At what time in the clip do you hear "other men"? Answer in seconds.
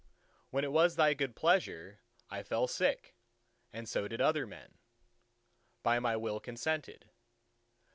4.19-4.79